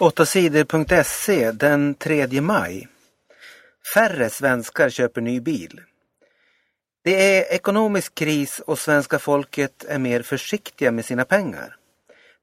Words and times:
8sidor.se 0.00 1.52
den 1.52 1.94
3 1.94 2.40
maj. 2.40 2.88
Färre 3.94 4.30
svenskar 4.30 4.90
köper 4.90 5.20
ny 5.20 5.40
bil. 5.40 5.80
Det 7.04 7.36
är 7.36 7.54
ekonomisk 7.54 8.14
kris 8.14 8.60
och 8.60 8.78
svenska 8.78 9.18
folket 9.18 9.84
är 9.88 9.98
mer 9.98 10.22
försiktiga 10.22 10.90
med 10.90 11.04
sina 11.04 11.24
pengar. 11.24 11.76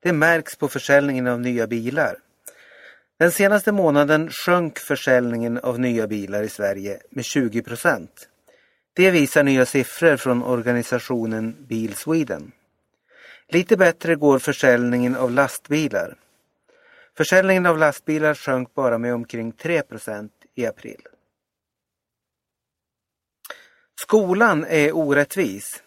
Det 0.04 0.14
märks 0.14 0.56
på 0.56 0.68
försäljningen 0.68 1.28
av 1.28 1.42
nya 1.42 1.68
bilar. 1.68 2.16
Den 3.20 3.32
senaste 3.32 3.72
månaden 3.72 4.30
sjönk 4.32 4.80
försäljningen 4.80 5.58
av 5.58 5.80
nya 5.80 6.08
bilar 6.08 6.44
i 6.44 6.50
Sverige 6.50 7.00
med 7.10 7.26
20 7.26 7.62
procent. 7.62 8.28
Det 8.94 9.12
visar 9.12 9.44
nya 9.44 9.66
siffror 9.66 10.18
från 10.18 10.44
organisationen 10.44 11.56
Bil 11.68 11.96
Sweden. 11.96 12.52
Lite 13.48 13.78
bättre 13.78 14.16
går 14.16 14.40
försäljningen 14.40 15.16
av 15.16 15.32
lastbilar. 15.32 16.16
Försäljningen 17.20 17.66
av 17.66 17.78
lastbilar 17.78 18.34
sjönk 18.34 18.74
bara 18.74 18.98
med 18.98 19.14
omkring 19.14 19.52
3 19.52 19.82
procent 19.82 20.32
i 20.56 20.66
april. 20.66 21.02
Skolan 24.02 24.66
är 24.70 24.96
orättvis. 24.96 25.84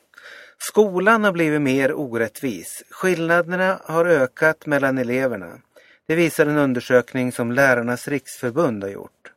Skolan 0.58 1.24
har 1.24 1.32
blivit 1.32 1.60
mer 1.60 1.92
orättvis. 1.92 2.82
Skillnaderna 2.90 3.80
har 3.84 4.06
ökat 4.06 4.66
mellan 4.66 4.98
eleverna. 4.98 5.58
Det 6.06 6.14
visar 6.14 6.46
en 6.46 6.58
undersökning 6.58 7.32
som 7.32 7.52
Lärarnas 7.52 8.08
riksförbund 8.08 8.82
har 8.82 8.90
gjort. 8.90 9.32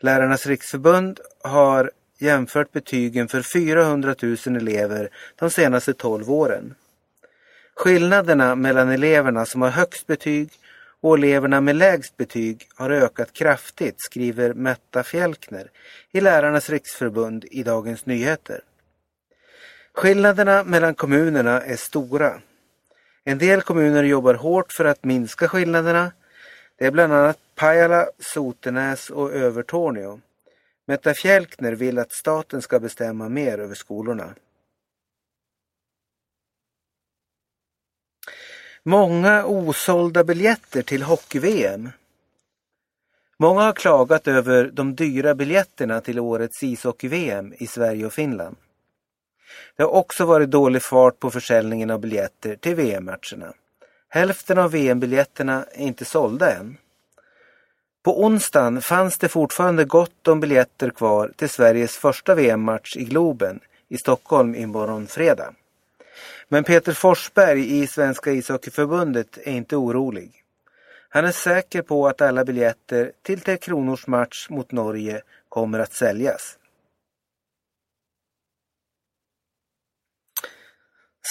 Lärarnas 0.00 0.46
riksförbund 0.46 1.20
har 1.44 1.90
jämfört 2.18 2.72
betygen 2.72 3.28
för 3.28 3.42
400 3.42 4.14
000 4.22 4.36
elever 4.56 5.10
de 5.36 5.50
senaste 5.50 5.94
12 5.94 6.30
åren. 6.30 6.74
Skillnaderna 7.76 8.54
mellan 8.54 8.88
eleverna 8.88 9.46
som 9.46 9.62
har 9.62 9.70
högst 9.70 10.06
betyg 10.06 10.50
och 11.06 11.18
eleverna 11.18 11.60
med 11.60 11.76
lägst 11.76 12.16
betyg 12.16 12.68
har 12.74 12.90
ökat 12.90 13.32
kraftigt, 13.32 13.94
skriver 13.98 14.54
Metta 14.54 15.02
Fjälkner 15.02 15.70
i 16.12 16.20
Lärarnas 16.20 16.70
riksförbund 16.70 17.44
i 17.50 17.62
Dagens 17.62 18.06
Nyheter. 18.06 18.60
Skillnaderna 19.94 20.64
mellan 20.64 20.94
kommunerna 20.94 21.60
är 21.60 21.76
stora. 21.76 22.40
En 23.24 23.38
del 23.38 23.62
kommuner 23.62 24.02
jobbar 24.02 24.34
hårt 24.34 24.72
för 24.72 24.84
att 24.84 25.04
minska 25.04 25.48
skillnaderna. 25.48 26.12
Det 26.78 26.86
är 26.86 26.90
bland 26.90 27.12
annat 27.12 27.38
Pajala, 27.54 28.06
Sotenäs 28.18 29.10
och 29.10 29.32
Övertorneå. 29.32 30.20
Metta 30.86 31.14
Fjälkner 31.14 31.72
vill 31.72 31.98
att 31.98 32.12
staten 32.12 32.62
ska 32.62 32.80
bestämma 32.80 33.28
mer 33.28 33.58
över 33.58 33.74
skolorna. 33.74 34.34
Många 38.88 39.46
osålda 39.46 40.24
biljetter 40.24 40.82
till 40.82 41.02
hockey-VM. 41.02 41.90
Många 43.38 43.62
har 43.62 43.72
klagat 43.72 44.28
över 44.28 44.70
de 44.72 44.94
dyra 44.94 45.34
biljetterna 45.34 46.00
till 46.00 46.20
årets 46.20 46.62
ishockey-VM 46.62 47.54
i 47.58 47.66
Sverige 47.66 48.06
och 48.06 48.12
Finland. 48.12 48.56
Det 49.76 49.82
har 49.82 49.90
också 49.90 50.24
varit 50.24 50.50
dålig 50.50 50.82
fart 50.82 51.18
på 51.18 51.30
försäljningen 51.30 51.90
av 51.90 52.00
biljetter 52.00 52.56
till 52.56 52.74
VM-matcherna. 52.74 53.52
Hälften 54.08 54.58
av 54.58 54.70
VM-biljetterna 54.70 55.64
är 55.72 55.82
inte 55.82 56.04
sålda 56.04 56.56
än. 56.56 56.76
På 58.04 58.24
onsdagen 58.24 58.82
fanns 58.82 59.18
det 59.18 59.28
fortfarande 59.28 59.84
gott 59.84 60.28
om 60.28 60.40
biljetter 60.40 60.90
kvar 60.90 61.32
till 61.36 61.48
Sveriges 61.48 61.96
första 61.96 62.34
VM-match 62.34 62.96
i 62.96 63.04
Globen 63.04 63.60
i 63.88 63.98
Stockholm 63.98 64.54
imorgon 64.54 65.06
fredag. 65.06 65.54
Men 66.48 66.64
Peter 66.64 66.92
Forsberg 66.92 67.78
i 67.82 67.86
Svenska 67.86 68.32
ishockeyförbundet 68.32 69.38
är 69.38 69.52
inte 69.52 69.76
orolig. 69.76 70.42
Han 71.08 71.24
är 71.24 71.32
säker 71.32 71.82
på 71.82 72.06
att 72.06 72.20
alla 72.20 72.44
biljetter 72.44 73.12
till 73.22 73.40
Tre 73.40 73.56
Kronors 73.56 74.06
match 74.06 74.46
mot 74.50 74.72
Norge 74.72 75.22
kommer 75.48 75.78
att 75.78 75.92
säljas. 75.92 76.58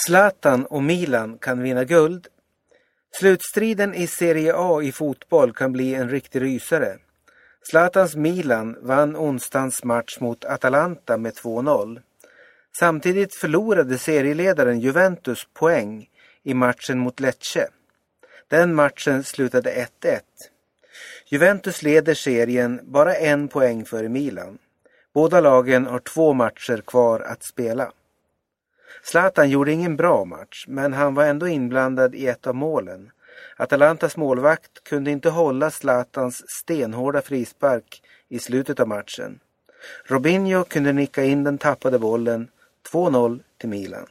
Zlatan 0.06 0.66
och 0.66 0.82
Milan 0.82 1.38
kan 1.38 1.62
vinna 1.62 1.84
guld. 1.84 2.28
Slutstriden 3.10 3.94
i 3.94 4.06
Serie 4.06 4.52
A 4.56 4.82
i 4.82 4.92
fotboll 4.92 5.52
kan 5.52 5.72
bli 5.72 5.94
en 5.94 6.10
riktig 6.10 6.42
rysare. 6.42 6.98
Zlatans 7.70 8.16
Milan 8.16 8.76
vann 8.80 9.16
onsdagens 9.16 9.84
match 9.84 10.20
mot 10.20 10.44
Atalanta 10.44 11.16
med 11.16 11.32
2-0. 11.32 12.02
Samtidigt 12.78 13.34
förlorade 13.34 13.98
serieledaren 13.98 14.80
Juventus 14.80 15.46
poäng 15.54 16.08
i 16.42 16.54
matchen 16.54 16.98
mot 16.98 17.20
Lecce. 17.20 17.68
Den 18.48 18.74
matchen 18.74 19.24
slutade 19.24 19.88
1-1. 20.02 20.20
Juventus 21.26 21.82
leder 21.82 22.14
serien 22.14 22.80
bara 22.82 23.14
en 23.14 23.48
poäng 23.48 23.84
före 23.84 24.08
Milan. 24.08 24.58
Båda 25.14 25.40
lagen 25.40 25.86
har 25.86 25.98
två 25.98 26.32
matcher 26.32 26.82
kvar 26.86 27.20
att 27.20 27.44
spela. 27.44 27.92
Zlatan 29.02 29.50
gjorde 29.50 29.72
ingen 29.72 29.96
bra 29.96 30.24
match, 30.24 30.64
men 30.68 30.92
han 30.92 31.14
var 31.14 31.24
ändå 31.24 31.48
inblandad 31.48 32.14
i 32.14 32.26
ett 32.26 32.46
av 32.46 32.54
målen. 32.54 33.10
Atalantas 33.56 34.16
målvakt 34.16 34.84
kunde 34.84 35.10
inte 35.10 35.28
hålla 35.30 35.70
Zlatans 35.70 36.42
stenhårda 36.48 37.22
frispark 37.22 38.02
i 38.28 38.38
slutet 38.38 38.80
av 38.80 38.88
matchen. 38.88 39.40
Robinho 40.04 40.64
kunde 40.64 40.92
nicka 40.92 41.24
in 41.24 41.44
den 41.44 41.58
tappade 41.58 41.98
bollen 41.98 42.48
2-0 42.92 43.42
till 43.58 43.68
Milan. 43.68 44.06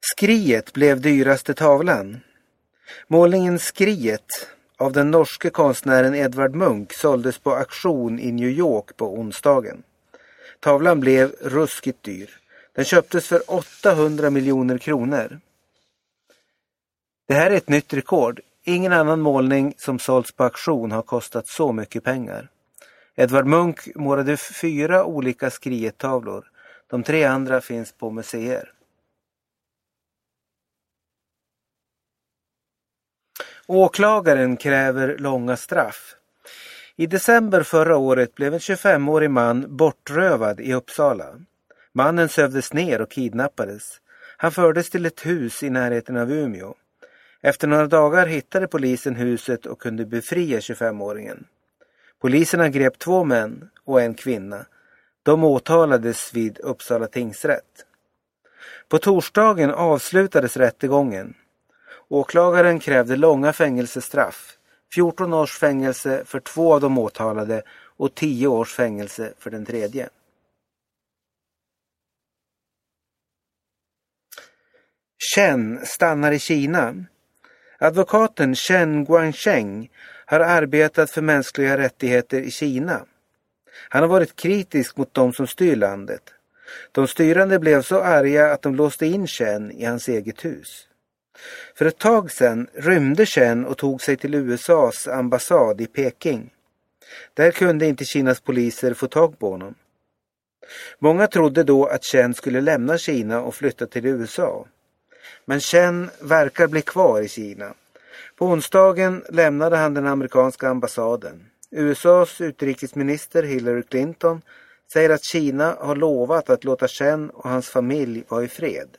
Skriet 0.00 0.72
blev 0.72 1.00
dyraste 1.00 1.54
tavlan. 1.54 2.20
Målningen 3.06 3.58
Skriet 3.58 4.48
av 4.76 4.92
den 4.92 5.10
norske 5.10 5.50
konstnären 5.50 6.14
Edvard 6.14 6.54
Munch 6.54 6.92
såldes 6.92 7.38
på 7.38 7.54
auktion 7.54 8.18
i 8.18 8.32
New 8.32 8.48
York 8.48 8.96
på 8.96 9.18
onsdagen. 9.18 9.82
Tavlan 10.60 11.00
blev 11.00 11.32
ruskigt 11.40 12.02
dyr. 12.02 12.30
Den 12.74 12.84
köptes 12.84 13.26
för 13.26 13.42
800 13.46 14.30
miljoner 14.30 14.78
kronor. 14.78 15.40
Det 17.28 17.34
här 17.34 17.50
är 17.50 17.56
ett 17.56 17.68
nytt 17.68 17.94
rekord. 17.94 18.40
Ingen 18.64 18.92
annan 18.92 19.20
målning 19.20 19.74
som 19.76 19.98
sålts 19.98 20.32
på 20.32 20.44
auktion 20.44 20.92
har 20.92 21.02
kostat 21.02 21.48
så 21.48 21.72
mycket 21.72 22.04
pengar. 22.04 22.48
Edvard 23.16 23.46
Munch 23.46 23.88
målade 23.96 24.36
fyra 24.36 25.04
olika 25.04 25.50
skriettavlor. 25.50 26.44
De 26.86 27.02
tre 27.02 27.24
andra 27.24 27.60
finns 27.60 27.92
på 27.92 28.10
museer. 28.10 28.72
Åklagaren 33.66 34.56
kräver 34.56 35.18
långa 35.18 35.56
straff. 35.56 36.14
I 36.96 37.06
december 37.06 37.62
förra 37.62 37.96
året 37.96 38.34
blev 38.34 38.54
en 38.54 38.60
25-årig 38.60 39.30
man 39.30 39.76
bortrövad 39.76 40.60
i 40.60 40.72
Uppsala. 40.72 41.26
Mannen 41.92 42.28
sövdes 42.28 42.72
ner 42.72 43.00
och 43.00 43.10
kidnappades. 43.10 44.00
Han 44.36 44.52
fördes 44.52 44.90
till 44.90 45.06
ett 45.06 45.26
hus 45.26 45.62
i 45.62 45.70
närheten 45.70 46.16
av 46.16 46.32
Umeå. 46.32 46.74
Efter 47.40 47.68
några 47.68 47.86
dagar 47.86 48.26
hittade 48.26 48.66
polisen 48.66 49.14
huset 49.14 49.66
och 49.66 49.80
kunde 49.80 50.06
befria 50.06 50.58
25-åringen. 50.58 51.44
Poliserna 52.20 52.68
grep 52.68 52.98
två 52.98 53.24
män 53.24 53.70
och 53.84 54.00
en 54.00 54.14
kvinna. 54.14 54.66
De 55.22 55.44
åtalades 55.44 56.34
vid 56.34 56.58
Uppsala 56.58 57.06
tingsrätt. 57.06 57.86
På 58.88 58.98
torsdagen 58.98 59.70
avslutades 59.70 60.56
rättegången. 60.56 61.34
Åklagaren 62.08 62.80
krävde 62.80 63.16
långa 63.16 63.52
fängelsestraff. 63.52 64.56
14 64.94 65.34
års 65.34 65.58
fängelse 65.58 66.24
för 66.24 66.40
två 66.40 66.74
av 66.74 66.80
de 66.80 66.98
åtalade 66.98 67.62
och 67.96 68.14
10 68.14 68.46
års 68.46 68.74
fängelse 68.74 69.32
för 69.38 69.50
den 69.50 69.66
tredje. 69.66 70.08
Chen 75.34 75.86
stannar 75.86 76.32
i 76.32 76.38
Kina. 76.38 76.94
Advokaten 77.78 78.54
Chen 78.54 79.04
Guangcheng 79.04 79.90
har 80.30 80.40
arbetat 80.40 81.10
för 81.10 81.22
mänskliga 81.22 81.78
rättigheter 81.78 82.40
i 82.40 82.50
Kina. 82.50 83.04
Han 83.88 84.02
har 84.02 84.08
varit 84.08 84.36
kritisk 84.36 84.96
mot 84.96 85.14
de 85.14 85.32
som 85.32 85.46
styr 85.46 85.76
landet. 85.76 86.22
De 86.92 87.08
styrande 87.08 87.58
blev 87.58 87.82
så 87.82 88.00
arga 88.00 88.52
att 88.52 88.62
de 88.62 88.74
låste 88.74 89.06
in 89.06 89.26
Chen 89.26 89.70
i 89.70 89.84
hans 89.84 90.08
eget 90.08 90.44
hus. 90.44 90.88
För 91.74 91.86
ett 91.86 91.98
tag 91.98 92.30
sedan 92.30 92.68
rymde 92.74 93.26
Chen 93.26 93.66
och 93.66 93.78
tog 93.78 94.02
sig 94.02 94.16
till 94.16 94.34
USAs 94.34 95.08
ambassad 95.08 95.80
i 95.80 95.86
Peking. 95.86 96.50
Där 97.34 97.50
kunde 97.50 97.86
inte 97.86 98.04
Kinas 98.04 98.40
poliser 98.40 98.94
få 98.94 99.06
tag 99.06 99.38
på 99.38 99.50
honom. 99.50 99.74
Många 100.98 101.26
trodde 101.26 101.62
då 101.64 101.86
att 101.86 102.04
Chen 102.04 102.34
skulle 102.34 102.60
lämna 102.60 102.98
Kina 102.98 103.40
och 103.42 103.54
flytta 103.54 103.86
till 103.86 104.06
USA. 104.06 104.66
Men 105.44 105.60
Chen 105.60 106.10
verkar 106.20 106.68
bli 106.68 106.82
kvar 106.82 107.20
i 107.20 107.28
Kina. 107.28 107.74
På 108.40 108.46
onsdagen 108.46 109.24
lämnade 109.28 109.76
han 109.76 109.94
den 109.94 110.06
amerikanska 110.06 110.68
ambassaden. 110.68 111.50
USAs 111.70 112.40
utrikesminister 112.40 113.42
Hillary 113.42 113.82
Clinton 113.82 114.42
säger 114.92 115.10
att 115.10 115.24
Kina 115.24 115.76
har 115.80 115.96
lovat 115.96 116.50
att 116.50 116.64
låta 116.64 116.88
Chen 116.88 117.30
och 117.30 117.50
hans 117.50 117.68
familj 117.68 118.24
vara 118.28 118.44
i 118.44 118.48
fred. 118.48 118.96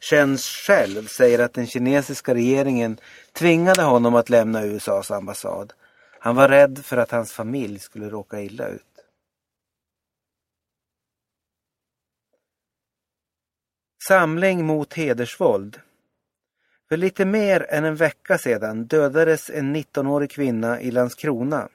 Chen 0.00 0.38
själv 0.38 1.06
säger 1.06 1.38
att 1.38 1.54
den 1.54 1.66
kinesiska 1.66 2.34
regeringen 2.34 2.98
tvingade 3.32 3.82
honom 3.82 4.14
att 4.14 4.30
lämna 4.30 4.64
USAs 4.64 5.10
ambassad. 5.10 5.72
Han 6.18 6.36
var 6.36 6.48
rädd 6.48 6.78
för 6.84 6.96
att 6.96 7.10
hans 7.10 7.32
familj 7.32 7.78
skulle 7.78 8.10
råka 8.10 8.40
illa 8.40 8.68
ut. 8.68 8.82
Samling 14.08 14.64
mot 14.64 14.94
hedersvåld. 14.94 15.80
För 16.92 16.96
lite 16.96 17.24
mer 17.24 17.66
än 17.68 17.84
en 17.84 17.96
vecka 17.96 18.38
sedan 18.38 18.84
dödades 18.84 19.50
en 19.50 19.76
19-årig 19.76 20.30
kvinna 20.30 20.80
i 20.80 20.90
Landskrona. 20.90 21.68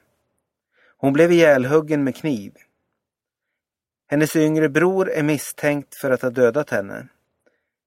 Hon 0.98 1.12
blev 1.12 1.32
ihjälhuggen 1.32 2.04
med 2.04 2.16
kniv. 2.16 2.52
Hennes 4.06 4.36
yngre 4.36 4.68
bror 4.68 5.10
är 5.10 5.22
misstänkt 5.22 5.94
för 5.94 6.10
att 6.10 6.22
ha 6.22 6.30
dödat 6.30 6.70
henne. 6.70 7.08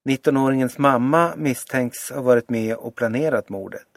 19-åringens 0.08 0.78
mamma 0.78 1.32
misstänks 1.36 2.10
ha 2.10 2.20
varit 2.20 2.50
med 2.50 2.76
och 2.76 2.94
planerat 2.94 3.48
mordet. 3.48 3.88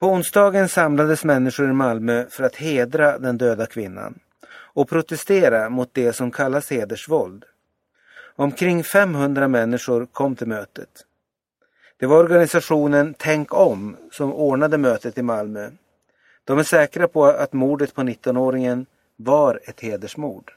På 0.00 0.06
onsdagen 0.06 0.68
samlades 0.68 1.24
människor 1.24 1.70
i 1.70 1.72
Malmö 1.72 2.26
för 2.30 2.44
att 2.44 2.56
hedra 2.56 3.18
den 3.18 3.38
döda 3.38 3.66
kvinnan 3.66 4.18
och 4.48 4.88
protestera 4.88 5.70
mot 5.70 5.94
det 5.94 6.12
som 6.12 6.30
kallas 6.30 6.70
hedersvåld. 6.70 7.44
Omkring 8.36 8.84
500 8.84 9.48
människor 9.48 10.06
kom 10.06 10.36
till 10.36 10.48
mötet. 10.48 11.06
Det 11.98 12.06
var 12.06 12.16
organisationen 12.16 13.14
Tänk 13.18 13.54
om 13.54 13.96
som 14.10 14.32
ordnade 14.32 14.78
mötet 14.78 15.18
i 15.18 15.22
Malmö. 15.22 15.70
De 16.44 16.58
är 16.58 16.62
säkra 16.62 17.08
på 17.08 17.24
att 17.24 17.52
mordet 17.52 17.94
på 17.94 18.02
19-åringen 18.02 18.86
var 19.16 19.60
ett 19.64 19.80
hedersmord. 19.80 20.55